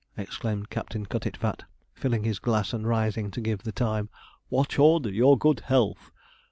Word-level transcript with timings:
exclaimed 0.17 0.71
Captain 0.71 1.05
Cutitfat, 1.05 1.61
filling 1.93 2.23
his 2.23 2.39
glass 2.39 2.73
and 2.73 2.87
rising 2.87 3.29
to 3.29 3.39
give 3.39 3.61
the 3.61 3.71
time; 3.71 4.09
'Watchorn, 4.49 5.03
your 5.13 5.37
good 5.37 5.59
health!' 5.59 6.09